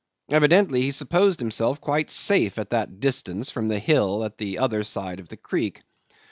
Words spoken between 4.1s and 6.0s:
on the other side of the creek.